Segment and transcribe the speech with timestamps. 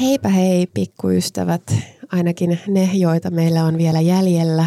[0.00, 1.62] Heipä hei pikkuystävät,
[2.12, 4.66] ainakin ne, joita meillä on vielä jäljellä.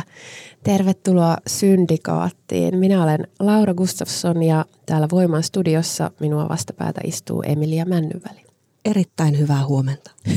[0.63, 2.77] Tervetuloa Syndikaattiin.
[2.77, 8.45] Minä olen Laura Gustafsson ja täällä Voiman studiossa minua vastapäätä istuu Emilia Männyväli.
[8.85, 10.11] Erittäin hyvää huomenta.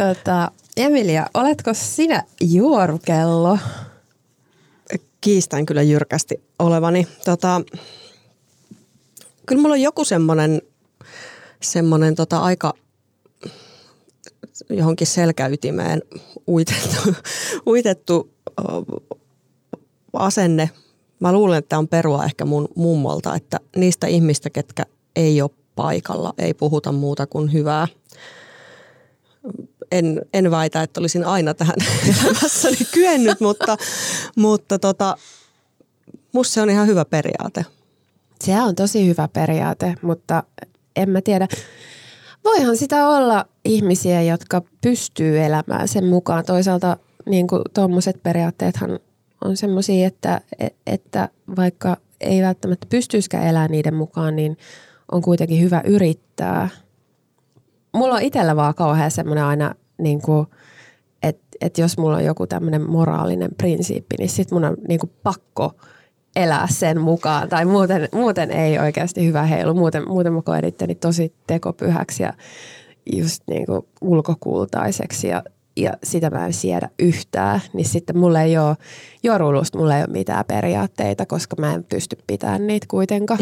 [0.00, 3.58] tota, Emilia, oletko sinä juorukello?
[5.20, 7.06] Kiistän kyllä jyrkästi olevani.
[7.24, 7.62] Tota,
[9.46, 10.62] kyllä mulla on joku semmoinen
[11.62, 12.74] semmoinen tota aika
[14.70, 16.02] johonkin selkäytimeen
[16.48, 17.14] uitettu,
[17.70, 18.30] uitettu
[20.12, 20.70] asenne.
[21.20, 25.50] Mä luulen, että tämä on perua ehkä mun mummolta, että niistä ihmistä, ketkä ei ole
[25.74, 27.88] paikalla, ei puhuta muuta kuin hyvää.
[29.92, 31.76] En, en väitä, että olisin aina tähän
[32.24, 33.76] elämässäni kyennyt, mutta,
[34.36, 35.16] mutta tota,
[36.32, 37.66] musta se on ihan hyvä periaate.
[38.44, 40.42] Se on tosi hyvä periaate, mutta
[40.96, 41.48] en mä tiedä.
[42.44, 46.44] Voihan sitä olla ihmisiä, jotka pystyy elämään sen mukaan.
[46.44, 48.98] Toisaalta niin tuommoiset periaatteethan
[49.44, 50.40] on semmoisia, että,
[50.86, 54.56] että vaikka ei välttämättä pystyisikään elämään niiden mukaan, niin
[55.12, 56.68] on kuitenkin hyvä yrittää.
[57.92, 60.46] Mulla on itsellä vaan kauhean semmoinen aina, niin kuin,
[61.22, 65.12] että, että jos mulla on joku tämmöinen moraalinen prinsiippi, niin sit mun on niin kuin
[65.22, 65.72] pakko–
[66.36, 69.74] elää sen mukaan tai muuten, muuten ei oikeasti hyvä heilu.
[69.74, 72.32] Muuten, muuten mä koen itteni tosi tekopyhäksi ja
[73.12, 75.42] just niin kuin ulkokultaiseksi ja,
[75.76, 77.60] ja sitä mä en siedä yhtään.
[77.72, 78.76] Niin sitten mulla ei ole
[79.22, 83.40] joruilusta, mulla ei ole mitään periaatteita, koska mä en pysty pitämään niitä kuitenkaan.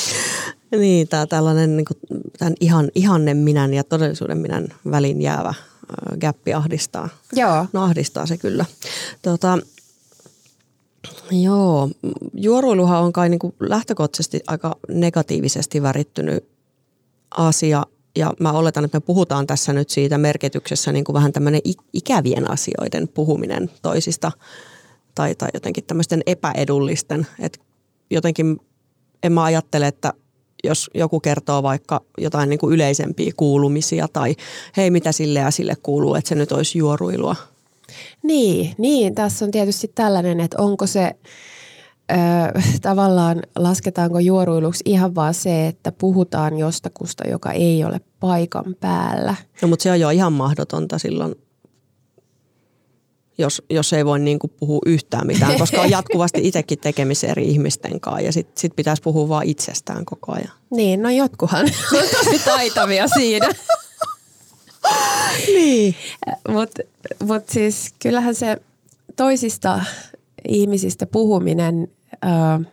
[0.80, 5.54] niin, tämä tällainen niin kuin, tämän ihan, ihannen minän ja todellisuuden minän välin jäävä
[6.20, 7.08] gäppi ahdistaa.
[7.32, 7.66] Joo.
[7.72, 8.64] No ahdistaa se kyllä.
[9.22, 9.58] Tota,
[11.30, 11.90] Joo,
[12.34, 16.48] juoruiluhan on kai niin kuin lähtökohtaisesti aika negatiivisesti värittynyt
[17.30, 17.82] asia
[18.16, 21.60] ja mä oletan, että me puhutaan tässä nyt siitä merkityksessä niin kuin vähän tämmöinen
[21.92, 24.32] ikävien asioiden puhuminen toisista
[25.14, 27.26] tai, tai jotenkin tämmöisten epäedullisten.
[27.38, 27.58] Että
[28.10, 28.60] jotenkin
[29.22, 30.12] en mä ajattele, että
[30.64, 34.36] jos joku kertoo vaikka jotain niin kuin yleisempiä kuulumisia tai
[34.76, 37.36] hei mitä sille ja sille kuuluu, että se nyt olisi juoruilua–
[38.22, 41.16] niin, niin, tässä on tietysti tällainen, että onko se
[42.12, 42.14] ö,
[42.82, 49.34] tavallaan, lasketaanko juoruiluksi ihan vaan se, että puhutaan jostakusta, joka ei ole paikan päällä.
[49.62, 51.34] No mutta se on jo ihan mahdotonta silloin,
[53.40, 57.48] jos, jos ei voi niin kuin puhua yhtään mitään, koska on jatkuvasti itsekin tekemisissä eri
[57.48, 60.52] ihmisten kanssa ja sitten sit pitäisi puhua vain itsestään koko ajan.
[60.70, 63.48] Niin, no jotkuhan on tosi taitavia siinä.
[65.56, 65.94] niin.
[66.48, 66.82] Mutta
[67.24, 68.56] mut siis kyllähän se
[69.16, 69.80] toisista
[70.48, 72.64] ihmisistä puhuminen ö,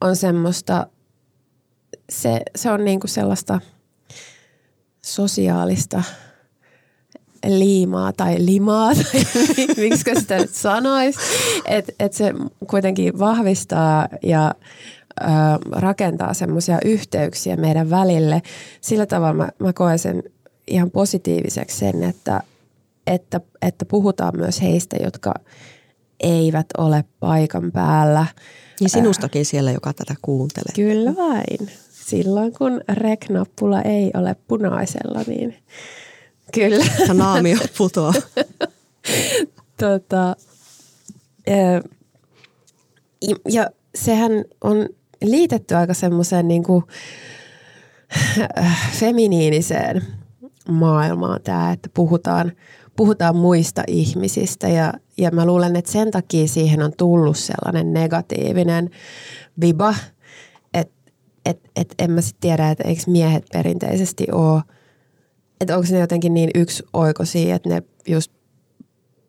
[0.00, 0.86] on semmoista,
[2.10, 3.60] se, se on niinku sellaista
[5.04, 6.02] sosiaalista
[7.46, 9.22] liimaa tai limaa tai
[9.76, 11.18] miksi sitä nyt sanoisi.
[11.66, 12.34] Että et se
[12.70, 14.54] kuitenkin vahvistaa ja
[15.20, 15.24] ö,
[15.72, 18.42] rakentaa semmoisia yhteyksiä meidän välille.
[18.80, 20.22] Sillä tavalla mä, mä koen sen
[20.70, 22.42] ihan positiiviseksi sen, että,
[23.06, 25.34] että, että puhutaan myös heistä, jotka
[26.20, 28.26] eivät ole paikan päällä.
[28.80, 30.72] Ja sinustakin siellä, joka tätä kuuntelee.
[30.74, 31.70] Kyllä vain.
[31.90, 35.56] Silloin kun rek-nappula ei ole punaisella, niin
[36.54, 36.84] kyllä.
[37.08, 38.14] Ja naamio putoaa.
[39.80, 40.36] tota,
[43.48, 44.88] ja sehän on
[45.24, 46.84] liitetty aika semmoiseen niin kuin
[48.92, 50.02] feminiiniseen
[50.68, 52.52] maailmaa tämä, että puhutaan,
[52.96, 58.90] puhutaan muista ihmisistä ja, ja mä luulen, että sen takia siihen on tullut sellainen negatiivinen
[59.60, 59.94] viba,
[60.74, 61.12] että
[61.46, 64.62] et, et en mä sitten tiedä, että eikö miehet perinteisesti ole,
[65.60, 68.32] että onko ne jotenkin niin yksi oikoisia, että ne just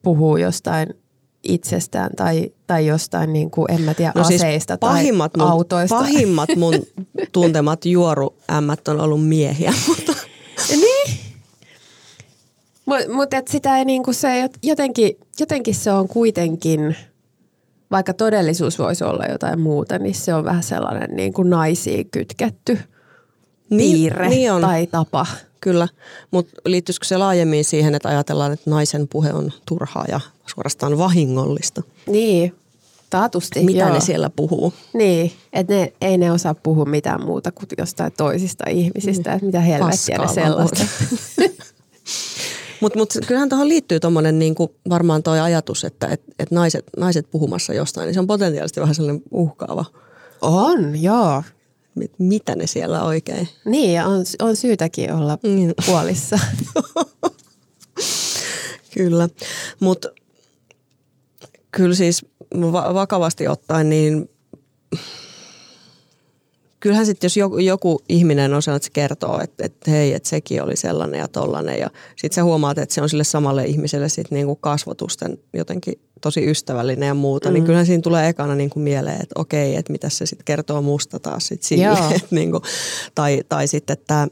[0.01, 0.93] puhuu jostain
[1.43, 5.51] itsestään tai, tai jostain, niin kuin, en mä tiedä, No siis aseista pahimmat tai mun,
[5.51, 5.95] autoista.
[5.95, 6.73] Pahimmat mun
[7.31, 10.13] tuntemat juoruämmät on ollut miehiä, mutta
[10.69, 11.28] Niin.
[12.89, 16.95] Mutta mut sitä ei niinku se jot- jotenkin, jotenkin se on kuitenkin,
[17.91, 22.79] vaikka todellisuus voisi olla jotain muuta, niin se on vähän sellainen niinku naisiin kytketty
[23.69, 24.61] piirre niin on.
[24.61, 25.25] tai tapa.
[25.61, 25.87] Kyllä,
[26.31, 31.83] mutta liittyisikö se laajemmin siihen, että ajatellaan, että naisen puhe on turhaa ja suorastaan vahingollista?
[32.07, 32.55] Niin,
[33.09, 33.63] taatusti.
[33.63, 33.93] Mitä joo.
[33.93, 34.73] ne siellä puhuu?
[34.93, 39.59] Niin, että ne, ei ne osaa puhua mitään muuta kuin jostain toisista ihmisistä, että mitä
[39.59, 40.85] helvettiä ne Paskaa sellaista.
[42.81, 47.31] Mutta mut kyllähän tuohon liittyy tuommoinen niinku, varmaan tuo ajatus, että et, et naiset, naiset
[47.31, 49.85] puhumassa jostain, niin se on potentiaalisesti vähän sellainen uhkaava.
[50.41, 51.43] On, joo.
[52.01, 53.47] Et mitä ne siellä oikein?
[53.65, 55.73] Niin, ja on, on syytäkin olla Niin.
[55.87, 56.39] huolissa.
[58.93, 59.29] Kyllä,
[59.79, 60.09] mutta
[61.71, 62.25] kyllä siis
[62.71, 64.29] va- vakavasti ottaen, niin
[66.79, 70.29] kyllähän sitten jos joku, joku ihminen on sellainen, että se kertoo, että, että hei, että
[70.29, 74.09] sekin oli sellainen ja tollainen ja sitten sä huomaat, että se on sille samalle ihmiselle
[74.09, 77.53] sitten niinku kasvotusten jotenkin tosi ystävällinen ja muuta, mm.
[77.53, 81.19] niin kyllähän siinä tulee ekana niinku mieleen, että okei, että mitä se sitten kertoo musta
[81.19, 82.15] taas sitten sille.
[82.15, 82.61] Et niinku,
[83.15, 84.27] tai, tai sitten tämä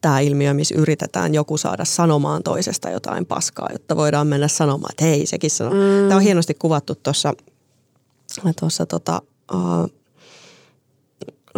[0.00, 5.04] tämä ilmiö, missä yritetään joku saada sanomaan toisesta jotain paskaa, jotta voidaan mennä sanomaan, että
[5.04, 5.74] hei, sekin sanoo.
[5.74, 6.08] Mm.
[6.08, 7.34] Tämä on hienosti kuvattu tuossa
[8.60, 9.22] tuossa tota,
[9.54, 9.99] uh,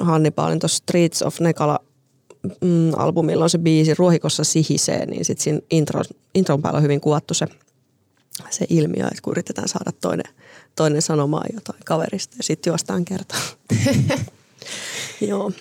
[0.00, 1.78] Hannibalin tuossa Streets of Nekala
[2.60, 6.02] mm, albumilla on se biisi Ruohikossa sihisee, niin sitten siinä intro,
[6.34, 7.46] intron päällä on hyvin kuvattu se,
[8.50, 10.34] se ilmiö, että kun yritetään saada toinen,
[10.76, 13.40] toinen sanomaan jotain kaverista ja sitten juostaan kertaa.
[15.28, 15.52] Joo.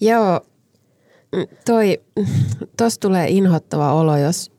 [0.00, 0.40] Joo,
[1.36, 2.00] mm, toi,
[2.76, 4.52] tos tulee inhottava olo, jos,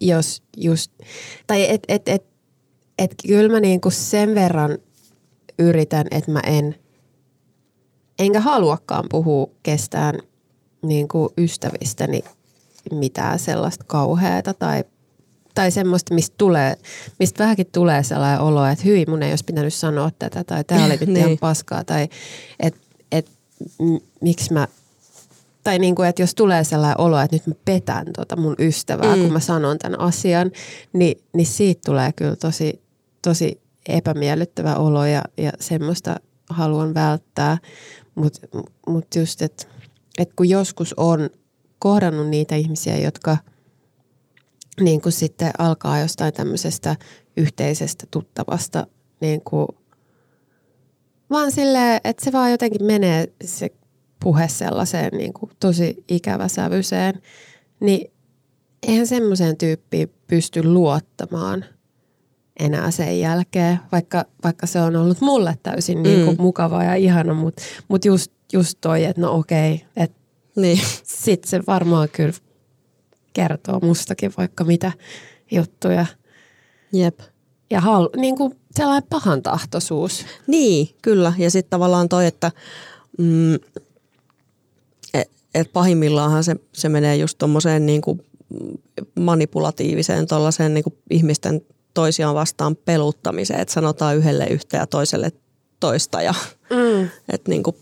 [0.00, 0.92] jos just,
[1.46, 2.24] tai et, et, et,
[2.98, 4.78] et kyllä mä niinku sen verran
[5.58, 6.74] yritän, että mä en,
[8.18, 10.18] enkä haluakaan puhua kestään
[10.82, 12.24] niinku ystävistäni
[12.90, 14.84] mitään sellaista kauheata tai,
[15.54, 16.76] tai semmoista, mistä, tulee,
[17.18, 20.84] mistä vähänkin tulee sellainen olo, että hyi, mun ei olisi pitänyt sanoa tätä tai tämä
[20.84, 21.38] oli nyt ihan Niin.
[21.38, 22.08] paskaa tai
[22.60, 22.80] että
[23.12, 23.30] et,
[24.20, 24.68] miksi mä
[25.64, 29.16] tai niin kuin, että jos tulee sellainen olo, että nyt mä petän tota mun ystävää,
[29.16, 29.22] mm.
[29.22, 30.50] kun mä sanon tämän asian,
[30.92, 32.82] niin, niin siitä tulee kyllä tosi,
[33.22, 36.16] tosi epämiellyttävä olo ja, ja semmoista
[36.50, 37.58] haluan välttää.
[38.14, 38.48] Mutta
[38.86, 39.66] mut just, että
[40.18, 41.30] et kun joskus on
[41.78, 43.36] kohdannut niitä ihmisiä, jotka
[44.80, 46.96] niin kuin sitten alkaa jostain tämmöisestä
[47.36, 48.86] yhteisestä tuttavasta
[49.20, 49.68] niin kuin
[51.30, 53.70] vaan silleen, että se vaan jotenkin menee se
[54.22, 57.22] puhe sellaiseen niin kuin tosi ikäväsävyiseen,
[57.80, 58.12] niin
[58.82, 61.64] eihän semmoiseen tyyppiin pysty luottamaan
[62.60, 66.42] enää sen jälkeen, vaikka, vaikka se on ollut mulle täysin niin kuin Mm.
[66.42, 70.18] mukava ja ihana, mutta mut just, just toi, että no okei, että
[70.56, 70.80] Niin.
[71.04, 72.32] sit se varmaan kyllä
[73.32, 74.92] kertoo mustakin vaikka mitä
[75.50, 76.06] juttuja.
[76.92, 77.20] Jep.
[77.70, 80.26] Ja hal, niin kuin sellainen pahan tahtoisuus.
[80.46, 81.32] Niin, kyllä.
[81.38, 82.52] Ja sitten tavallaan toi, että
[83.18, 83.54] mm,
[85.14, 88.18] et, et pahimmillaanhan se, se menee just tuommoiseen niinku
[89.20, 91.60] manipulatiiviseen tuollaiseen niinku ihmisten
[91.94, 95.32] toisiaan vastaan peluttamiseen, että sanotaan yhdelle yhtä ja toiselle
[95.80, 96.22] toista.
[96.22, 96.34] Ja,
[96.70, 97.08] Mm.
[97.28, 97.76] et niinku,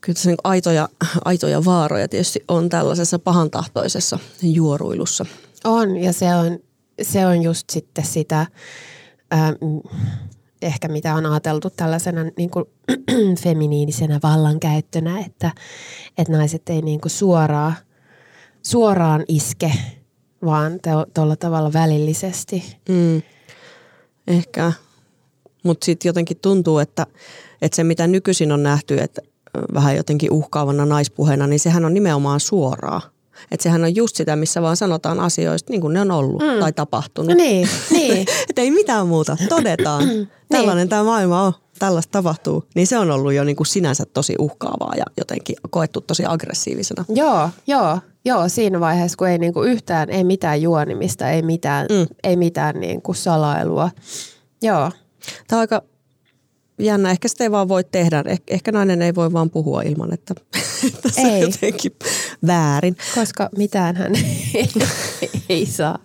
[0.00, 0.88] kyllä tässä niinku aitoja,
[1.24, 5.26] aitoja vaaroja tietysti on tällaisessa pahantahtoisessa juoruilussa.
[5.64, 6.58] On, ja se on,
[7.02, 8.46] se on just sitten sitä,
[9.30, 9.80] ää, mm,
[10.62, 12.64] ehkä mitä on ajateltu tällaisena niin kuin,
[13.44, 15.50] feminiinisenä vallankäyttönä, että,
[16.18, 17.74] että naiset ei niin kuin suoraan,
[18.62, 19.72] suoraan iske,
[20.44, 20.80] vaan
[21.14, 22.76] tuolla tavalla välillisesti.
[22.88, 23.22] Mm.
[24.26, 24.72] Ehkä.
[25.62, 27.06] Mutta sitten jotenkin tuntuu, että,
[27.62, 29.22] että se mitä nykyisin on nähty, että
[29.74, 33.00] vähän jotenkin uhkaavana naispuheena, niin sehän on nimenomaan suoraa.
[33.50, 36.60] Että sehän on just sitä, missä vaan sanotaan asioista niin kuin ne on ollut mm.
[36.60, 37.28] tai tapahtunut.
[37.28, 38.26] No niin, niin.
[38.48, 40.28] Että ei mitään muuta, todetaan.
[40.48, 42.64] Tällainen tämä maailma on, tällaista tapahtuu.
[42.74, 47.04] Niin se on ollut jo niin kuin sinänsä tosi uhkaavaa ja jotenkin koettu tosi aggressiivisena.
[47.08, 52.06] Joo, joo, joo, siinä vaiheessa, kun ei niinku yhtään, ei mitään juonimista, ei mitään, Mm.
[52.24, 53.90] ei mitään niinku salailua.
[54.62, 54.90] Joo,
[55.48, 55.82] Tämä on aika
[56.78, 57.10] jännä.
[57.10, 58.22] Ehkä sitä ei vaan voi tehdä.
[58.22, 60.34] Eh- ehkä nainen ei voi vaan puhua ilman, että,
[60.94, 61.40] että se Ei.
[61.40, 61.92] jotenkin
[62.46, 62.96] väärin.
[63.14, 64.12] koska mitään hän
[65.48, 65.98] ei saa.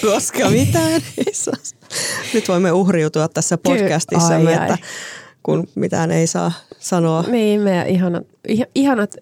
[0.00, 0.92] Koska mitään
[1.26, 1.54] ei saa.
[2.34, 3.78] Nyt voimme uhriutua tässä Kyllä.
[3.80, 4.62] podcastissamme, Ai, ai.
[4.70, 4.78] että
[5.42, 7.22] kun mitään ei saa sanoa.
[7.22, 9.16] Niin, meidän ihanat, iha- ihanat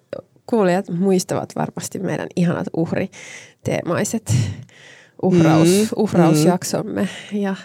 [0.47, 4.35] kuulijat muistavat varmasti meidän ihanat uhriteemaiset
[5.23, 7.57] uhraus, mm, uhrausjaksomme ja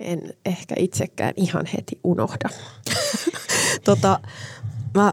[0.00, 2.48] en ehkä itsekään ihan heti unohda.
[3.84, 4.20] tota,
[4.94, 5.12] mä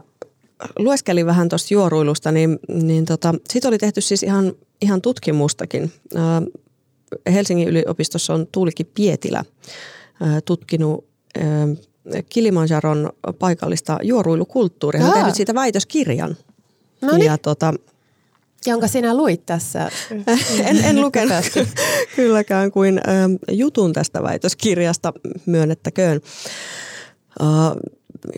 [0.78, 4.52] lueskelin vähän tuosta juoruilusta, niin, niin tota, siitä oli tehty siis ihan,
[4.82, 5.92] ihan tutkimustakin.
[7.32, 9.44] Helsingin yliopistossa on Tuulikki Pietilä
[10.44, 11.04] tutkinut
[12.28, 15.00] Kilimanjaron paikallista juoruilukulttuuria.
[15.02, 16.36] Hän on tehnyt siitä väitöskirjan.
[17.00, 17.26] No niin.
[17.26, 17.74] Ja tota,
[18.66, 19.90] Jonka sinä luit tässä?
[20.64, 21.44] en, en lukenut
[22.16, 23.00] kylläkään kuin
[23.50, 25.12] jutun tästä väitöskirjasta,
[25.46, 26.20] myönnettäköön.
[27.40, 27.46] Uh,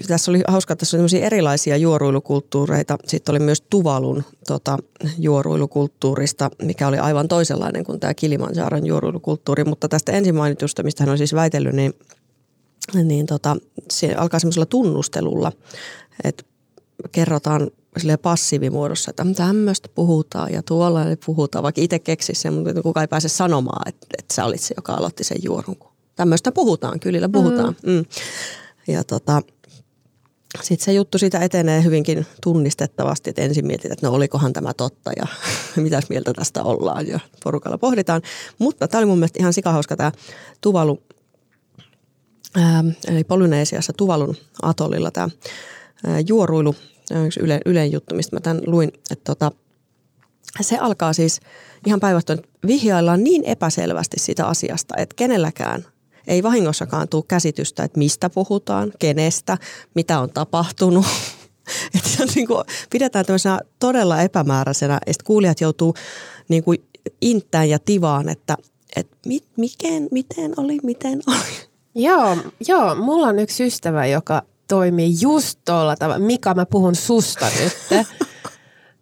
[0.08, 2.98] tässä oli hauska, että tässä oli erilaisia juoruilukulttuureita.
[3.06, 4.78] Sitten oli myös Tuvalun tota,
[5.18, 9.64] juoruilukulttuurista, mikä oli aivan toisenlainen kuin tämä Kilimanjaron juoruilukulttuuri.
[9.64, 11.94] Mutta tästä mainitusta, mistä hän on siis väitellyt, niin,
[13.04, 13.56] niin tota,
[13.90, 15.52] se alkaa semmoisella tunnustelulla,
[16.24, 16.44] että
[17.12, 23.04] kerrotaan sille passiivimuodossa, että tämmöistä puhutaan ja tuolla puhutaan, vaikka itse keksi sen, mutta kukaan
[23.04, 25.76] ei pääse sanomaan, että, että sä olit se, joka aloitti sen juorun.
[26.16, 27.76] Tämmöistä puhutaan, kylillä puhutaan.
[27.86, 27.92] Mm.
[27.92, 28.04] Mm.
[28.88, 29.42] Ja tota,
[30.62, 35.10] sitten se juttu siitä etenee hyvinkin tunnistettavasti, että ensin mietit, että no olikohan tämä totta
[35.16, 35.26] ja
[35.82, 38.22] mitäs mieltä tästä ollaan ja porukalla pohditaan.
[38.58, 40.12] Mutta tämä oli mun mielestä ihan sikahauska tämä
[40.60, 41.02] Tuvalu,
[43.08, 45.28] eli Polyneesiassa Tuvalun atollilla tämä
[46.06, 46.74] ää, juoruilu,
[47.26, 49.52] yksi yle, yleinen juttu, mistä mä tämän luin, että tota,
[50.60, 51.40] se alkaa siis
[51.86, 55.86] ihan päinvastoin, vihjaillaan niin epäselvästi sitä asiasta, että kenelläkään
[56.26, 59.58] ei vahingossakaan tule käsitystä, että mistä puhutaan, kenestä,
[59.94, 61.06] mitä on tapahtunut.
[61.94, 65.94] että se on niin kuin, pidetään tämmöisenä todella epämääräisenä, ja kuulijat joutuu
[66.48, 66.84] niin kuin
[67.20, 68.56] inttään ja tivaan, että,
[68.96, 71.69] että mit, miken, miten oli, miten oli.
[71.94, 72.36] Joo,
[72.68, 76.26] joo, mulla on yksi ystävä, joka toimii just tuolla tavalla.
[76.26, 78.06] Mika, mä puhun susta nyt.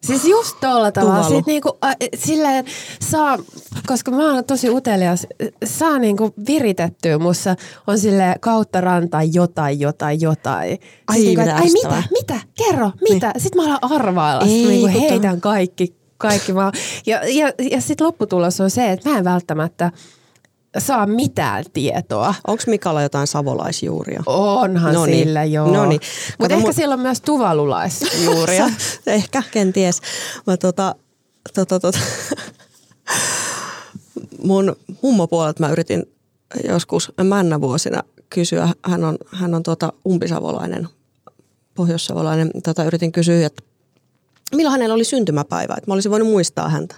[0.07, 1.29] Siis just tuolla tavalla.
[1.29, 2.65] Sit niinku, äh, silleen
[3.01, 3.39] saa,
[3.87, 5.27] koska mä oon tosi utelias,
[5.65, 10.79] saa niinku viritettyä mussa on sille kautta rantaa jotain, jotain, jotain.
[11.07, 13.27] Ai, niinku, ai mitä, mitä, kerro, mitä.
[13.29, 13.43] Niin.
[13.43, 16.53] Sitten mä alan arvailla, Ei, niinku heitän kaikki, kaikki.
[16.53, 16.73] Mä,
[17.07, 19.93] ja ja, ja sitten lopputulos on se, että mä en välttämättä–
[20.81, 22.35] saa mitään tietoa.
[22.47, 24.23] Onko Mikalla jotain savolaisjuuria?
[24.27, 25.19] Onhan Noniin.
[25.19, 25.73] sillä, joo.
[25.73, 26.01] Noniin.
[26.39, 28.71] Mutta ehkä mu- siellä on myös tuvalulaisjuuria.
[29.07, 30.01] ehkä, kenties.
[30.47, 30.95] Mä tota,
[31.55, 31.99] tota, tota.
[34.45, 36.03] mun mummopuolet mä yritin
[36.69, 38.69] joskus männävuosina kysyä.
[38.85, 40.89] Hän on, hän on tuota umpisavolainen,
[41.75, 42.51] pohjoissavolainen.
[42.65, 43.63] Tota, yritin kysyä, että
[44.55, 45.75] milloin hänellä oli syntymäpäivä.
[45.79, 46.95] Että mä olisin voinut muistaa häntä.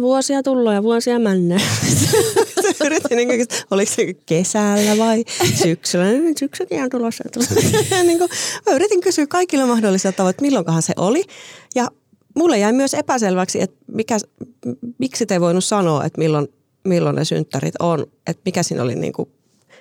[0.00, 1.60] Vuosia tullut ja vuosia männä.
[2.86, 6.04] Yritin niin kuin, oliko se kesällä vai syksyllä.
[6.38, 7.24] Syksykin on tulossa.
[8.06, 8.30] niin kuin,
[8.66, 11.24] mä yritin kysyä kaikilla mahdollisilla tavoilla, että milloinkohan se oli.
[11.74, 11.88] Ja
[12.34, 14.18] mulle jäi myös epäselväksi, että mikä,
[14.98, 16.48] miksi te ei voinut sanoa, että milloin,
[16.84, 18.06] milloin ne synttärit on.
[18.26, 19.28] Että mikä siinä oli niin kuin,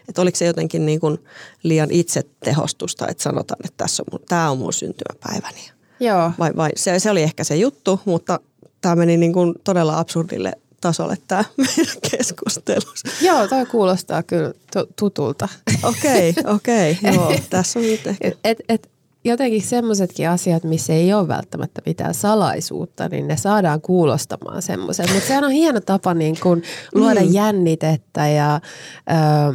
[0.09, 1.17] että oliko se jotenkin niin kuin
[1.63, 5.71] liian itsetehostusta, että sanotaan, että tässä on, tämä on mun syntymäpäiväni.
[5.99, 6.31] Joo.
[6.39, 8.39] Vai, vai se, se oli ehkä se juttu, mutta
[8.81, 13.03] tämä meni niin kuin todella absurdille tasolle tämä meidän keskustelus.
[13.22, 14.53] Joo, toi kuulostaa kyllä
[14.96, 15.48] tutulta.
[15.84, 16.98] Okei, okay, okei.
[17.01, 18.31] Okay, joo, tässä on nyt ehkä.
[18.43, 18.89] Et, et,
[19.24, 25.12] jotenkin semmoisetkin asiat, missä ei ole välttämättä mitään salaisuutta, niin ne saadaan kuulostamaan semmoisen.
[25.13, 26.62] Mutta sehän on hieno tapa niin kun
[26.96, 27.34] luoda mm.
[27.34, 28.62] jännitettä ja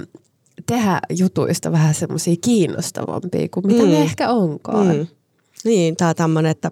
[0.00, 0.07] ö,
[0.67, 3.88] tehdä jutuista vähän semmoisia kiinnostavampia kuin mitä mm.
[3.88, 4.97] ne ehkä onkaan.
[4.97, 5.07] Mm.
[5.64, 6.71] Niin, tämä tämmöinen, että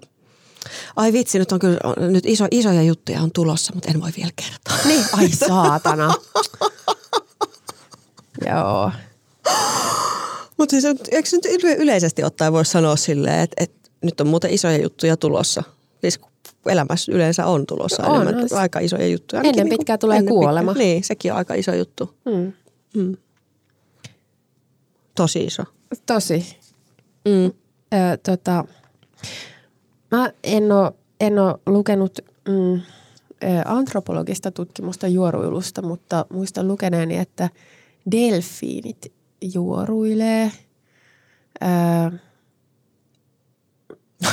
[0.97, 1.79] Ai vitsi, nyt on kyllä
[2.11, 4.85] nyt iso, isoja juttuja on tulossa, mutta en voi vielä kertoa.
[4.88, 6.14] Niin, ai saatana.
[8.50, 8.93] Joo.
[10.57, 14.83] Mutta siis, eikö nyt yleisesti ottaen voi sanoa silleen, että, että nyt on muuten isoja
[14.83, 15.62] juttuja tulossa?
[16.00, 16.21] Siis
[16.67, 18.59] elämässä yleensä on tulossa on, enemmän, on.
[18.59, 19.43] aika isoja juttuja.
[19.43, 20.73] Ennen niin pitkää tulee ennen kuolema.
[20.73, 20.87] Pitkää.
[20.87, 22.14] Niin, sekin on aika iso juttu.
[22.25, 22.52] Mm.
[22.97, 23.17] Mm.
[25.14, 25.62] Tosi iso.
[26.07, 26.57] Tosi.
[27.25, 27.45] Mm.
[27.45, 28.64] Ö, tota,
[30.11, 32.81] Mä en ole, en ole lukenut mm,
[33.64, 37.50] antropologista tutkimusta juoruilusta, mutta muistan lukeneeni, että
[38.11, 39.12] delfiinit
[39.55, 40.52] juoruilee.
[41.62, 42.19] Öö,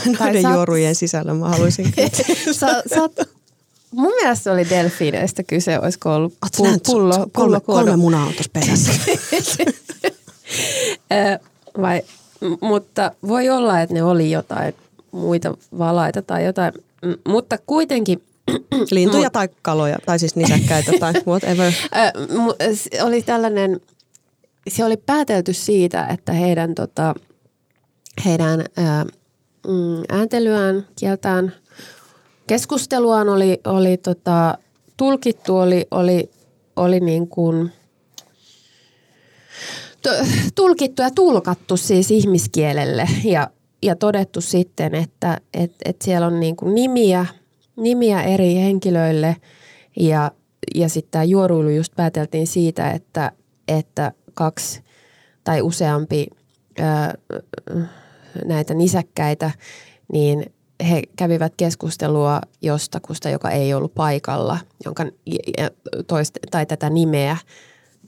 [0.20, 0.54] Noiden saat...
[0.54, 1.94] juorujen sisällä mä haluaisin
[2.52, 3.10] sä, sä
[3.92, 8.52] Mun mielestä oli delfiineistä kyse, olisiko ollut pull, pullo, pullo, kolme, kolme munaa on tuossa
[8.54, 8.92] pesässä.
[11.82, 12.02] Vai,
[12.62, 14.74] mutta voi olla, että ne oli jotain
[15.18, 16.74] muita valaita tai jotain.
[17.28, 18.24] Mutta kuitenkin
[18.92, 21.74] Lintuja tai kaloja, tai siis nisäkkäitä tai whatever.
[23.04, 23.82] oli tällainen,
[24.68, 27.16] se oli päätelty siitä, että heidän, tota,
[28.26, 29.06] heidän ää,
[29.68, 31.54] mm, ääntelyään, kieltään,
[32.48, 34.58] keskusteluaan oli, oli tota,
[34.98, 36.30] tulkittu oli, oli,
[36.76, 37.72] oli niin kuin,
[40.56, 43.50] tulkittu ja tulkattu siis ihmiskielelle ja,
[43.82, 47.26] ja todettu sitten, että et, et siellä on niin kuin nimiä,
[47.76, 49.36] nimiä eri henkilöille
[50.00, 50.32] ja,
[50.76, 53.32] ja sitten tämä juoruilu just pääteltiin siitä, että,
[53.68, 54.82] että kaksi
[55.44, 56.28] tai useampi
[56.80, 57.14] ää,
[58.46, 59.52] näitä nisäkkäitä,
[60.14, 60.54] niin
[60.90, 65.06] he kävivät keskustelua jostakusta, joka ei ollut paikalla, jonka,
[66.08, 67.38] toist, tai tätä nimeä,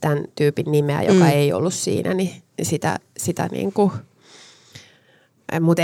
[0.00, 1.30] tämän tyypin nimeä, joka mm.
[1.30, 3.92] ei ollut siinä, niin sitä, sitä niin kuin,
[5.60, 5.82] mutta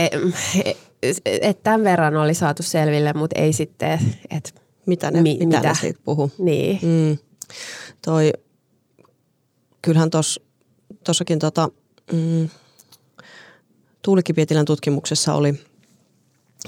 [1.24, 4.50] et tämän verran oli saatu selville, mutta ei sitten, että
[4.86, 6.30] mitä ne, mi, mitä, mitä ne siitä puhu.
[6.38, 6.78] Niin.
[6.82, 7.18] Mm.
[8.04, 8.32] Toi,
[9.82, 10.10] kyllähän
[11.04, 11.68] tuossakin tota,
[12.12, 12.48] mm,
[14.02, 15.54] Tuulikki Pietilän tutkimuksessa oli,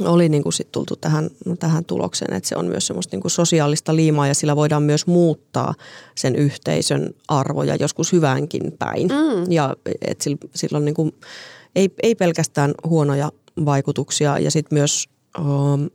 [0.01, 3.31] oli niin kuin sit tultu tähän, tähän tulokseen, että se on myös semmoista niin kuin
[3.31, 5.75] sosiaalista liimaa ja sillä voidaan myös muuttaa
[6.15, 9.09] sen yhteisön arvoja joskus hyvänkin päin.
[9.09, 9.53] Mm.
[9.53, 11.13] Ja että sillä, sillä on niin kuin,
[11.79, 13.33] ei, ei pelkästään huonoja
[13.65, 15.09] vaikutuksia ja sitten myös
[15.39, 15.91] um,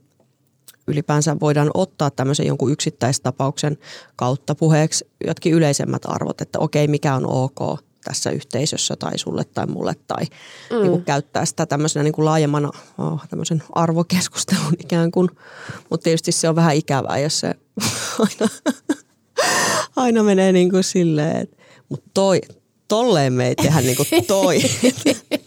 [0.86, 3.78] ylipäänsä voidaan ottaa tämmöisen jonkun yksittäistapauksen
[4.16, 9.66] kautta puheeksi jotkin yleisemmät arvot, että okei, mikä on ok tässä yhteisössä tai sulle tai
[9.66, 10.24] mulle tai
[10.70, 10.76] mm.
[10.76, 15.28] niin kuin käyttää sitä tämmöisenä niin kuin laajemmana oh, tämmöisen arvokeskustelun ikään kuin.
[15.90, 17.54] Mutta tietysti se on vähän ikävää, jos se
[18.18, 18.48] aina,
[19.96, 21.56] aina menee niin kuin silleen, että
[21.88, 22.40] mutta toi,
[22.88, 24.58] tolleen me ei tehdä niin kuin toi.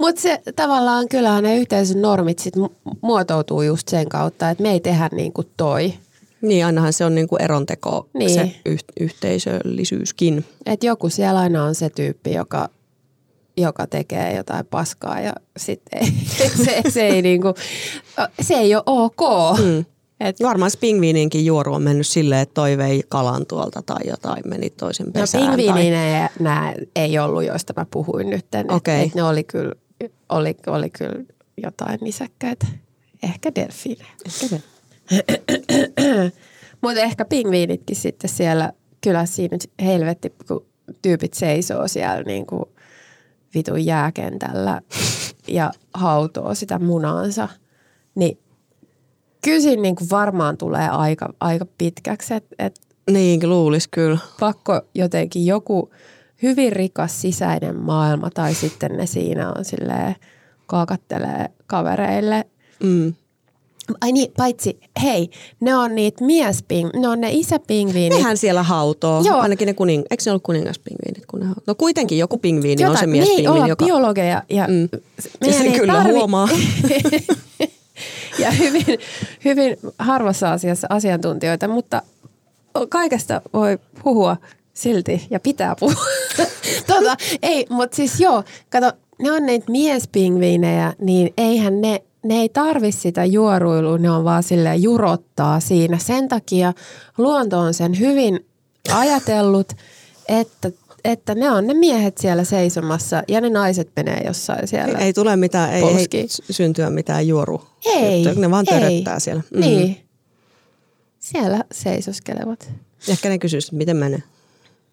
[0.00, 2.54] Mutta se tavallaan kyllähän ne yhteisön normit sit
[3.00, 5.94] muotoutuu just sen kautta, että me ei tehdä niin kuin toi.
[6.42, 8.30] Niin, ainahan se on niin kuin eronteko, niin.
[8.30, 10.44] se yh- yhteisöllisyyskin.
[10.66, 12.68] Et joku siellä aina on se tyyppi, joka,
[13.56, 16.12] joka tekee jotain paskaa ja sitten ei,
[16.64, 17.54] se, se, ei niin kuin,
[18.40, 19.20] se ei ole ok.
[19.58, 19.84] Mm.
[20.22, 24.70] Et, Varmaan pingviininkin juoru on mennyt silleen, että toi vei kalan tuolta tai jotain meni
[24.70, 25.46] toisen no, pesään.
[25.46, 26.36] No pingviininen tai...
[26.40, 28.46] nämä ei ollut, joista mä puhuin nyt.
[28.68, 28.94] Okay.
[28.94, 29.74] Et, et ne oli kyllä,
[30.28, 31.24] oli, oli kyllä
[31.62, 32.66] jotain nisäkkäitä.
[33.22, 34.10] Ehkä delfiinejä.
[34.24, 34.62] Delfiinejä.
[36.82, 40.66] Mutta ehkä pingviinitkin sitten siellä, kyllä siinä helvetti, kun
[41.02, 42.64] tyypit seisoo siellä niin kuin
[43.54, 44.82] vitun jääkentällä
[45.48, 47.48] ja hautoo sitä munaansa,
[48.14, 48.38] niin
[49.42, 52.34] kyllä siinä niin kuin varmaan tulee aika, aika pitkäksi.
[52.34, 54.18] Et, et niin, luulisi kyllä.
[54.40, 55.90] Pakko jotenkin joku
[56.42, 60.16] hyvin rikas sisäinen maailma tai sitten ne siinä on silleen
[60.66, 62.44] kaakattelee kavereille.
[62.82, 63.14] Mm.
[64.00, 68.18] Ai niin, paitsi, hei, ne on niitä miesping, ne on ne isäpingviinit.
[68.18, 69.40] Nehän siellä hautoo, Joo.
[69.40, 71.26] ainakin ne kuning, eikö ne ollut kuningaspingviinit?
[71.26, 71.64] Kun ne hautoo?
[71.66, 73.48] No kuitenkin joku pingviini Jota, on se miespingviini.
[73.48, 73.84] Me ei olla joka...
[73.84, 74.88] biologeja ja mm.
[75.50, 76.12] sen kyllä tarvi...
[76.12, 76.48] huomaa.
[78.38, 78.98] ja hyvin,
[79.44, 82.02] hyvin harvassa asiassa asiantuntijoita, mutta
[82.88, 84.36] kaikesta voi puhua
[84.74, 86.04] silti ja pitää puhua.
[86.86, 92.48] tota, ei, mutta siis joo, kato, ne on niitä miespingviinejä, niin eihän ne ne ei
[92.48, 95.98] tarvi sitä juoruilua, ne on vaan sille jurottaa siinä.
[95.98, 96.72] Sen takia
[97.18, 98.46] luonto on sen hyvin
[98.94, 99.72] ajatellut,
[100.28, 100.70] että,
[101.04, 104.98] että ne on ne miehet siellä seisomassa ja ne naiset menee jossain siellä.
[104.98, 107.62] Ei, ei tule mitään, ei, ei syntyä mitään juoru.
[107.84, 108.24] Ei.
[108.36, 109.42] Ne vaan töröttää siellä.
[109.54, 109.60] Mm.
[109.60, 110.00] Niin.
[111.18, 112.72] Siellä seisoskelevat.
[113.08, 114.22] Ehkä ne kysyy, miten menee.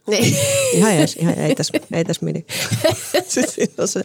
[0.07, 0.35] Niin.
[0.73, 2.45] Ihan ees, ihan ei tässä, ei tässä mini.
[3.27, 4.01] Sitten on se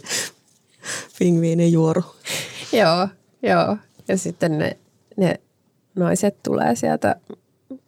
[1.18, 2.04] pingviinin juoru.
[2.72, 3.08] joo,
[3.42, 3.76] joo.
[4.08, 4.76] Ja sitten ne,
[5.16, 5.40] ne
[5.94, 7.16] naiset tulee sieltä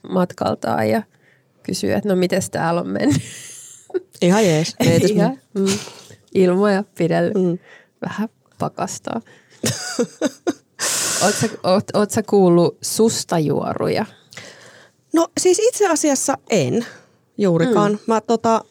[0.08, 1.02] matkaltaan ja
[1.62, 3.22] kysyy, että no miten täällä on mennyt.
[4.22, 4.76] Ihan jees.
[5.10, 5.78] Ihan, mm,
[6.34, 7.30] ilmoja pidellä.
[7.30, 7.58] Mm.
[8.08, 8.28] Vähän
[8.58, 9.20] pakastaa.
[11.22, 14.06] Oletko oot, oot sä kuullut sustajuoruja?
[15.14, 16.86] No siis itse asiassa en
[17.38, 17.92] juurikaan.
[17.92, 17.98] Mm.
[18.06, 18.64] Mä, tota,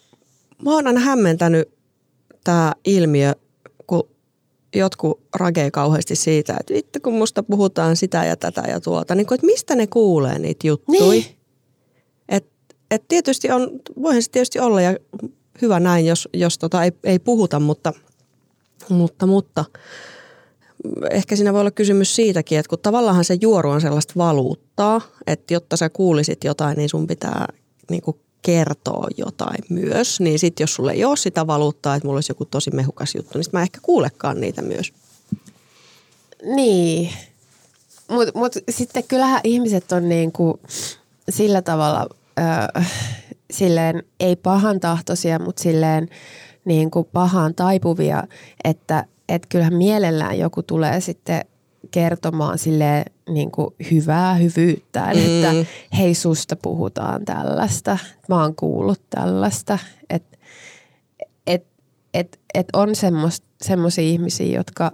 [0.62, 1.70] mä oon aina hämmentänyt
[2.44, 3.34] tämä ilmiö
[4.76, 9.28] jotkut ragee kauheasti siitä, että vittu kun musta puhutaan sitä ja tätä ja tuota, niin
[9.28, 11.10] kuin, että mistä ne kuulee niitä juttuja.
[11.10, 11.35] Niin.
[12.96, 13.70] Et, et tietysti on,
[14.02, 14.98] voihan se tietysti olla ja
[15.62, 17.94] hyvä näin, jos, jos tota ei, ei puhuta, mutta,
[18.90, 19.66] mutta, mutta.
[21.12, 25.54] Ehkä siinä voi olla kysymys siitäkin, että kun tavallaan se juoru on sellaista valuuttaa, että
[25.54, 27.48] jotta sä kuulisit jotain, niin sun pitää
[27.90, 32.18] niin kuin kertoo jotain myös, niin sitten jos sulle ei ole sitä valuuttaa, että mulla
[32.18, 34.94] olisi joku tosi mehukas juttu, niin mä ehkä kuulekaan niitä myös.
[36.56, 37.10] Niin,
[38.08, 40.60] mutta mut sitten kyllähän ihmiset on niin kuin
[41.30, 42.08] sillä tavalla
[42.40, 42.92] äh,
[43.52, 46.10] silleen ei pahan tahtoisia, mutta silleen
[46.66, 48.24] niin kuin pahaan taipuvia,
[48.64, 51.42] että et kyllähän mielellään joku tulee sitten
[51.92, 55.20] kertomaan sille niin kuin hyvää hyvyyttä, mm.
[55.20, 57.98] että hei susta puhutaan tällaista,
[58.30, 60.38] mä oon kuullut tällaista, että
[61.48, 61.68] et,
[62.14, 62.90] et, et on
[63.62, 64.92] semmoisia ihmisiä, jotka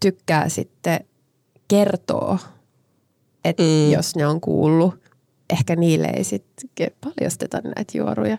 [0.00, 1.00] tykkää sitten
[1.68, 2.38] kertoa,
[3.44, 3.92] että mm.
[3.92, 5.01] jos ne on kuullut,
[5.50, 8.38] ehkä niille ei sitten paljasteta näitä juoruja.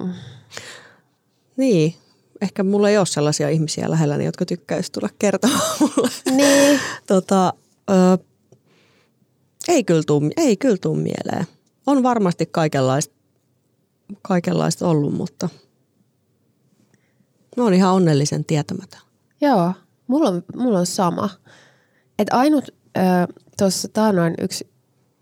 [0.00, 0.12] Mm.
[1.56, 1.94] Niin,
[2.40, 6.10] ehkä mulla ei ole sellaisia ihmisiä lähelläni, jotka tykkäisi tulla kertomaan mulle.
[6.30, 6.80] Niin.
[7.06, 7.52] tota,
[7.90, 8.18] ö,
[9.68, 11.46] ei, kyllä tuu, ei kyllä tuu mieleen.
[11.86, 13.14] On varmasti kaikenlaista,
[14.22, 15.48] kaikenlaista ollut, mutta
[17.56, 19.00] mä oon ihan onnellisen tietämätön.
[19.40, 19.72] Joo,
[20.06, 21.30] mulla on, mulla on sama.
[22.18, 22.64] Et ainut
[23.58, 24.68] tuossa taanoin yksi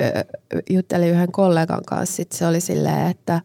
[0.03, 0.25] ö,
[0.71, 3.41] jutteli yhden kollegan kanssa, sit se oli silleen, että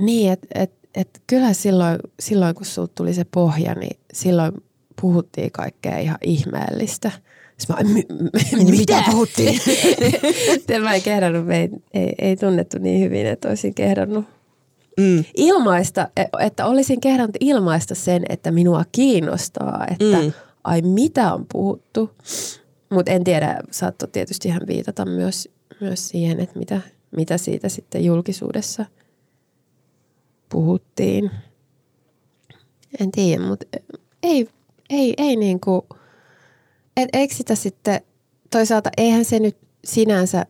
[0.00, 4.52] niin, että et, et kyllä silloin, silloin, kun sulta tuli se pohja, niin silloin
[5.00, 7.10] puhuttiin kaikkea ihan ihmeellistä.
[7.68, 8.70] Mä, m- m- mitä?
[8.70, 9.60] mitä puhuttiin?
[10.82, 14.24] mä en kehdannut, me ei, ei, ei tunnettu niin hyvin, että olisin kehdannut
[14.98, 15.24] mm.
[15.36, 20.32] ilmaista, e, että olisin kehdannut ilmaista sen, että minua kiinnostaa, että mm.
[20.64, 22.10] ai mitä on puhuttu.
[22.90, 25.48] Mutta en tiedä, saattoi tietysti ihan viitata myös,
[25.80, 26.80] myös siihen, että mitä,
[27.16, 28.84] mitä siitä sitten julkisuudessa
[30.48, 31.30] puhuttiin.
[33.00, 33.66] En tiedä, mutta
[34.22, 34.48] ei,
[34.90, 35.82] ei, ei niin kuin,
[36.96, 38.00] et, eikö sitä sitten,
[38.50, 40.46] toisaalta eihän se nyt sinänsä,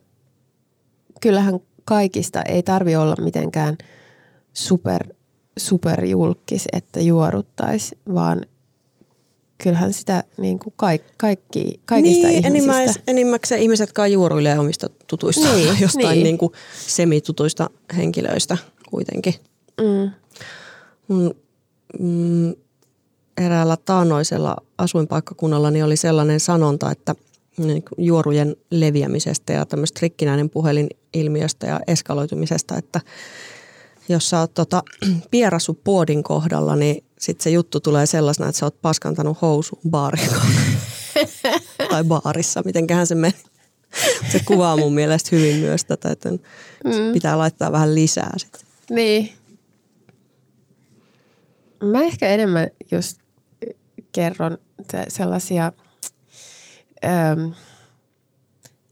[1.21, 3.79] kyllähän kaikista ei tarvi olla mitenkään
[4.53, 5.15] super,
[5.59, 8.41] superjulkis, että juoruttaisi, vaan
[9.63, 12.49] kyllähän sitä niin kuin kaik, kaikki, kaikista niin, ihmisistä.
[12.49, 16.25] Enimmäis, enimmäkseen ihmiset kai juoruilee omista tutuista, niin, jostain niin.
[16.25, 16.53] Niin kuin
[16.87, 18.57] semitutuista henkilöistä
[18.91, 19.35] kuitenkin.
[19.81, 20.11] Mm.
[21.09, 21.35] Mun,
[21.99, 22.55] mm,
[23.37, 27.15] eräällä taanoisella asuinpaikkakunnalla niin oli sellainen sanonta, että
[27.59, 33.01] niin juorujen leviämisestä ja tämmöistä rikkinäinen puhelinilmiöstä ja eskaloitumisesta, että
[34.09, 34.83] jos sä oot tota,
[35.31, 40.43] pierassu puodin kohdalla, niin sitten se juttu tulee sellaisena, että sä oot paskantanut housu baarilla.
[41.91, 43.35] tai baarissa, mitenköhän se meni.
[44.33, 47.13] Se kuvaa mun mielestä hyvin myös tätä, että mm.
[47.13, 48.61] pitää laittaa vähän lisää sitten.
[48.91, 49.33] Niin.
[51.83, 53.19] Mä ehkä enemmän just
[54.13, 54.59] kerron
[55.09, 55.73] sellaisia
[57.05, 57.53] äm,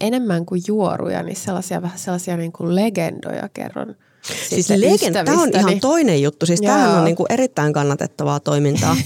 [0.00, 3.96] enemmän kuin juoruja, niin sellaisia vähän sellaisia niin kuin legendoja kerron–
[4.48, 6.46] Siis legenda, tämä on ihan toinen juttu.
[6.46, 8.96] Siis tämähän on niin kuin erittäin kannatettavaa toimintaa.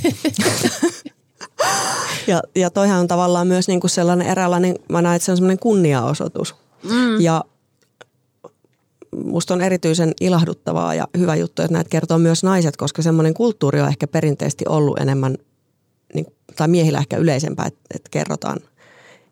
[2.26, 5.36] ja, ja toihan on tavallaan myös niin kuin sellainen eräänlainen, mä näen, että se on
[5.36, 6.54] semmoinen kunniaosoitus.
[6.82, 7.20] Mm.
[7.20, 7.44] Ja
[9.16, 13.80] musta on erityisen ilahduttavaa ja hyvä juttu, että näitä kertoo myös naiset, koska semmoinen kulttuuri
[13.80, 15.38] on ehkä perinteisesti ollut enemmän,
[16.14, 18.60] niin, tai miehillä ehkä yleisempää, että, että kerrotaan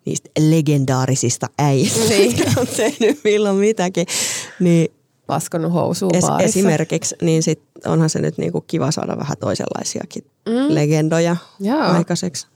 [0.04, 2.38] niistä legendaarisista äijistä, niin.
[2.38, 4.06] jotka on tehnyt milloin mitäkin.
[4.60, 4.97] Niin
[5.28, 10.74] paskannut housuun es, Esimerkiksi, niin sit onhan se nyt niinku kiva saada vähän toisenlaisiakin mm.
[10.74, 11.80] legendoja Joo.
[11.80, 12.46] aikaiseksi.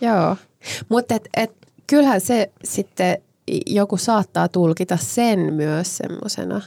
[0.00, 0.36] Joo,
[0.88, 1.52] mutta et, et,
[1.86, 3.18] kyllähän se sitten
[3.66, 6.60] joku saattaa tulkita sen myös semmoisena.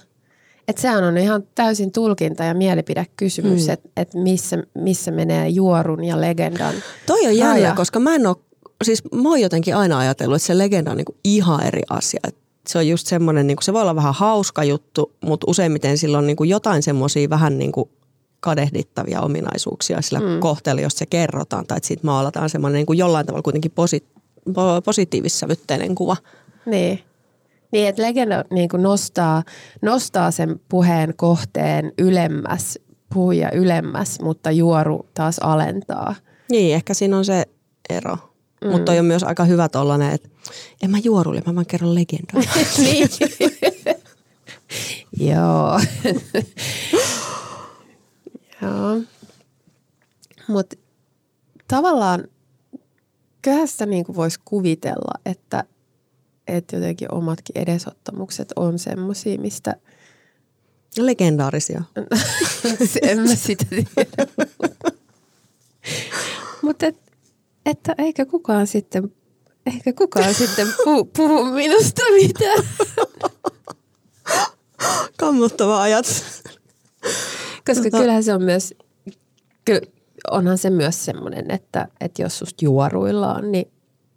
[0.68, 3.74] Että sehän on ihan täysin tulkinta ja mielipidekysymys, mm.
[3.74, 8.36] että et missä, missä menee juorun ja legendan Toi on jännä, koska mä en ole,
[8.84, 12.20] siis mä oon jotenkin aina ajatellut, että se legenda on niinku ihan eri asia.
[12.28, 12.38] Et
[12.70, 16.28] se on just semmoinen, niin se voi olla vähän hauska juttu, mutta useimmiten sillä on
[16.28, 17.90] niin kuin jotain semmoisia vähän niin kuin
[18.40, 20.40] kadehdittavia ominaisuuksia sillä mm.
[20.40, 24.04] kohteella, jos se kerrotaan tai että siitä maalataan semmoinen niin kuin jollain tavalla kuitenkin posi,
[24.86, 26.18] positiivissävytteinen kuva.
[26.66, 27.00] Niin.
[27.72, 29.44] Niin, että legenda niin kuin nostaa,
[29.82, 32.80] nostaa sen puheen kohteen ylemmäs,
[33.14, 36.16] puhuja ylemmäs, mutta juoru taas alentaa.
[36.52, 37.46] Niin, ehkä siinä on se
[37.90, 38.18] ero.
[38.62, 38.72] Mm.
[38.72, 40.30] Mutta on myös aika hyvä tollanen, että
[40.84, 42.42] en mä juorulle, mä vaan kerron legendaa.
[42.78, 43.10] niin.
[45.30, 45.80] Joo.
[48.62, 49.02] Joo.
[50.48, 50.76] Mutta
[51.68, 52.24] tavallaan
[53.42, 55.64] kyllähän sitä niinku voisi kuvitella, että,
[56.48, 59.76] että jotenkin omatkin edesottamukset on semmoisia, mistä...
[60.98, 61.84] Legendaarisia.
[63.02, 63.86] en mä sitä tiedä.
[66.62, 66.86] Mutta
[67.70, 69.12] että eikä kukaan sitten,
[69.66, 72.64] eikä kukaan sitten puhu, puhu minusta mitään.
[75.20, 76.24] Kammottava ajatus.
[77.68, 77.98] Koska tota...
[77.98, 78.74] kyllähän se on myös,
[79.66, 79.82] ky,
[80.32, 83.72] onhan se myös semmoinen, että, että jos susta juoruillaan, niin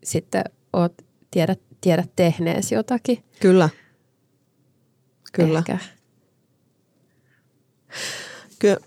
[0.05, 0.93] sitten oot,
[1.31, 3.25] tiedät, tiedät tehneesi jotakin.
[3.41, 3.69] Kyllä.
[5.33, 5.59] Kyllä.
[5.59, 5.79] Ehkä.
[8.59, 8.81] Kyllä.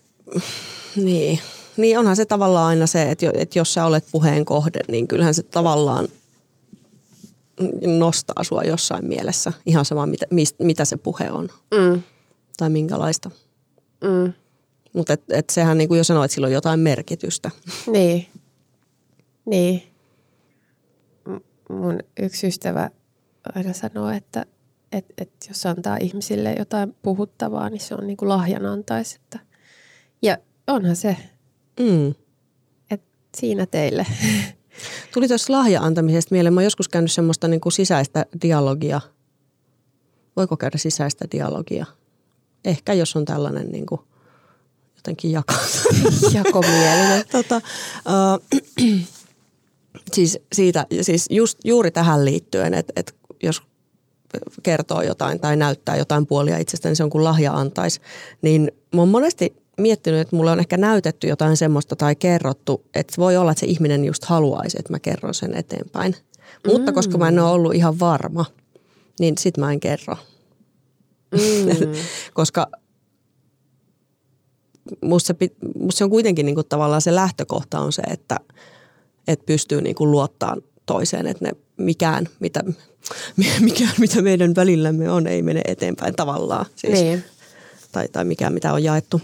[0.95, 1.39] Niin.
[1.77, 5.33] Niin onhan se tavallaan aina se, että, että jos sä olet puheen kohde, niin kyllähän
[5.33, 6.07] se tavallaan
[7.99, 9.53] nostaa sua jossain mielessä.
[9.65, 10.25] Ihan sama, mitä,
[10.59, 12.01] mitä se puhe on mm.
[12.57, 13.31] tai minkälaista.
[14.01, 14.33] Mm.
[14.93, 17.51] Mutta et, et sehän niin kuin jo sanoi, että sillä on jotain merkitystä.
[17.91, 18.27] Niin.
[19.45, 19.83] Niin.
[21.69, 22.89] Mun yksi ystävä
[23.55, 24.45] aina sanoo, että
[24.91, 29.15] et, et jos antaa ihmisille jotain puhuttavaa, niin se on niin kuin lahjan antaisi.
[29.15, 29.39] Että.
[30.21, 31.17] Ja onhan se.
[31.79, 32.15] Mm.
[32.91, 33.01] Et
[33.37, 34.05] siinä teille.
[35.13, 36.53] Tuli tuossa lahja-antamisesta mieleen.
[36.53, 39.01] Mä oon joskus käynyt semmoista niin kuin sisäistä dialogia.
[40.35, 41.85] Voiko käydä sisäistä dialogia?
[42.65, 44.01] Ehkä jos on tällainen niin kuin
[44.95, 45.53] jotenkin jako.
[46.33, 47.25] jakomielinen.
[47.31, 47.61] tota,
[48.05, 48.59] uh,
[50.13, 53.61] siis, siitä, siis just juuri tähän liittyen, että, että jos
[54.63, 58.01] kertoo jotain tai näyttää jotain puolia itsestään, niin se on kuin lahja antaisi.
[58.41, 63.13] Niin mä oon monesti miettinyt, että mulle on ehkä näytetty jotain semmoista tai kerrottu, että
[63.17, 66.15] voi olla, että se ihminen just haluaisi, että mä kerron sen eteenpäin.
[66.15, 66.71] Mm.
[66.71, 68.45] Mutta koska mä en ole ollut ihan varma,
[69.19, 70.17] niin sit mä en kerro.
[71.31, 71.91] Mm.
[72.33, 72.67] koska
[75.01, 78.39] musta se, musta se on kuitenkin niinku tavallaan se lähtökohta on se, että
[79.27, 82.63] et pystyy niinku luottaa toiseen, että ne mikään, mitä,
[83.59, 86.65] mikään, mitä meidän välillämme on, ei mene eteenpäin tavallaan.
[86.75, 87.23] Siis, niin.
[87.91, 89.21] tai, tai mikään, mitä on jaettu.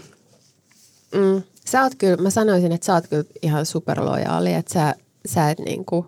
[1.14, 1.42] Mm.
[1.66, 4.94] Sä oot kyllä, mä sanoisin, että sä oot kyllä ihan superlojaali, että sä,
[5.26, 6.06] sä et niinku,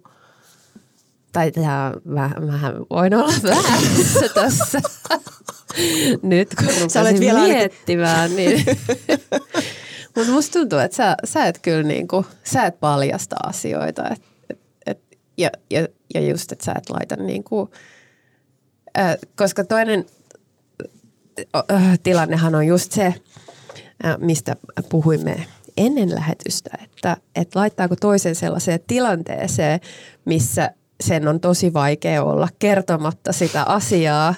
[1.32, 4.80] tai tää vähän, vähän voin olla väärässä tässä.
[6.22, 8.64] Nyt kun sä olet vielä miettimään, niin...
[10.16, 14.08] Mutta musta tuntuu, että sä, sä et kyllä niinku, sä et paljasta asioita.
[14.08, 15.00] Et, et, et,
[15.38, 17.70] ja, ja, ja just, että sä et laita niinku,
[18.98, 20.06] äh, koska toinen
[21.72, 23.14] äh, tilannehan on just se,
[24.18, 24.56] mistä
[24.88, 29.80] puhuimme ennen lähetystä, että, että laittaako toisen sellaiseen tilanteeseen,
[30.24, 34.34] missä sen on tosi vaikea olla kertomatta sitä asiaa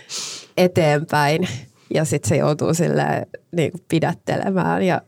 [0.56, 1.48] eteenpäin
[1.94, 5.02] ja sitten se joutuu sille niin kuin pidättelemään ja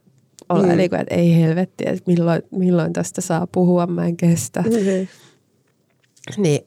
[0.49, 0.77] olla mm.
[0.77, 4.63] niin kuin, että ei helvetti, että milloin, milloin tästä saa puhua, mä en kestä.
[4.63, 5.09] Mm-hmm.
[6.37, 6.67] Niin,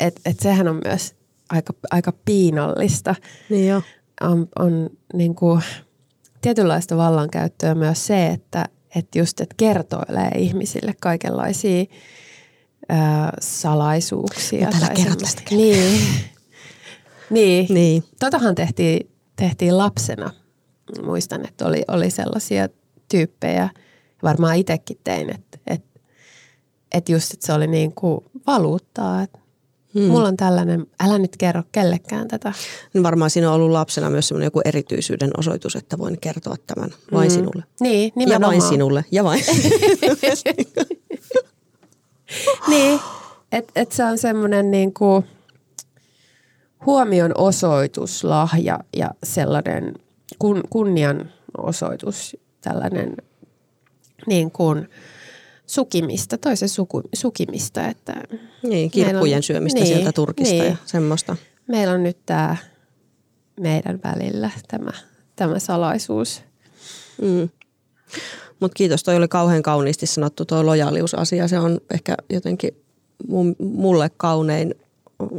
[0.00, 1.14] että et sehän on myös
[1.50, 3.14] aika, aika piinallista.
[3.50, 3.82] Niin jo.
[4.22, 5.62] On, on niin kuin,
[6.42, 8.64] tietynlaista vallankäyttöä myös se, että,
[8.96, 11.84] että just että kertoilee ihmisille kaikenlaisia
[12.88, 14.66] ää, salaisuuksia.
[14.66, 15.18] Mutta tai kerrot
[15.50, 16.00] niin.
[17.30, 17.66] niin.
[17.70, 18.04] niin.
[18.20, 20.30] Totahan tehtiin, tehtiin lapsena.
[21.02, 22.68] Muistan, että oli, oli sellaisia
[23.08, 23.68] tyyppejä,
[24.22, 26.00] varmaan itsekin tein, että, että,
[26.94, 29.38] että just, että se oli niin kuin valuuttaa, että
[29.94, 30.02] Hmm.
[30.02, 32.52] Mulla on tällainen, älä nyt kerro kellekään tätä.
[32.94, 36.90] Niin varmaan siinä on ollut lapsena myös semmoinen joku erityisyyden osoitus, että voin kertoa tämän
[37.12, 37.34] vain hmm.
[37.34, 37.64] sinulle.
[37.80, 38.54] Niin, nimenomaan.
[38.54, 39.44] Ja vain sinulle, ja vain.
[42.68, 43.00] niin,
[43.52, 45.24] että et se on semmoinen niin kuin
[46.86, 49.94] huomion osoitus, lahja ja sellainen
[50.38, 53.16] kun, kunnian osoitus, tällainen
[54.26, 54.88] niin kuin–
[55.72, 57.88] sukimista, toisen suku, sukimista.
[57.88, 58.14] Että
[58.62, 60.64] niin, kirkkujen on, syömistä niin, sieltä Turkista niin.
[60.64, 61.36] ja semmoista.
[61.68, 62.56] Meillä on nyt tämä
[63.60, 64.90] meidän välillä tämä,
[65.36, 66.42] tämä salaisuus.
[67.22, 67.48] Mm.
[68.60, 71.48] Mutta kiitos, toi oli kauhean kauniisti sanottu tuo lojaaliusasia.
[71.48, 72.76] Se on ehkä jotenkin
[73.58, 74.74] mulle kaunein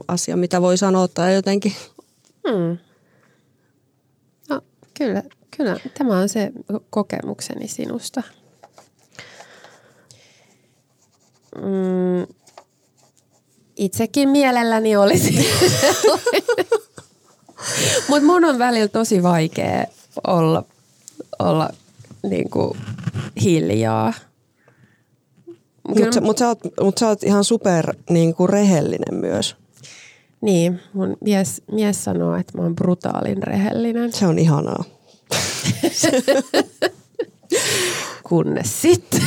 [0.07, 1.73] asia, mitä voi sanoa tai jotenkin.
[2.47, 2.77] Mm.
[4.49, 4.61] No,
[4.97, 5.23] kyllä,
[5.57, 6.51] kyllä, tämä on se
[6.89, 8.23] kokemukseni sinusta
[11.55, 12.27] mm,
[13.75, 15.47] itsekin mielelläni olisi.
[18.07, 19.85] Mutta mun on välillä tosi vaikea
[20.27, 20.63] olla,
[21.39, 21.69] olla
[22.23, 22.77] niinku
[23.41, 24.13] hiljaa.
[25.87, 29.55] Mutta mut sä, mut sä oot ihan super niinku rehellinen myös.
[30.41, 34.13] Niin, mun mies, mies sanoo, että mä oon brutaalin rehellinen.
[34.13, 34.83] Se on ihanaa.
[38.29, 39.21] kunnes sitten.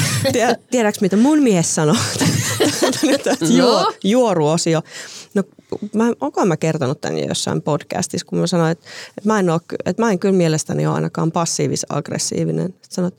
[0.71, 1.97] Tiedätkö, mitä mun mies sanoi?
[3.59, 3.93] no.
[4.05, 4.83] juoruosio.
[5.35, 5.43] No,
[5.95, 8.87] mä, onko mä kertonut tämän jossain podcastissa, kun mä sanoin, että,
[9.19, 12.75] että, mä, en ole, että mä en kyllä mielestäni ole ainakaan passiivis-aggressiivinen.
[12.89, 13.15] Sanoit,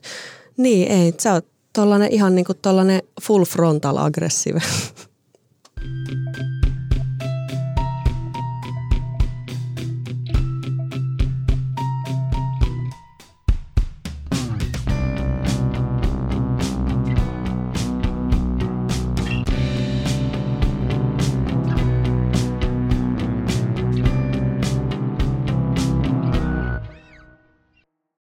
[0.56, 4.68] niin ei, sä oot tollanen ihan niin kuin tollanen full frontal aggressiivinen.